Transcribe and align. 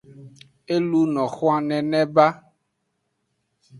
E 0.73 0.77
luno 0.89 1.23
xwan 1.35 1.61
nene 1.69 2.01
ba. 2.15 2.27